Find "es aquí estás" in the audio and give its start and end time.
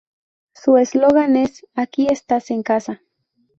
1.35-2.49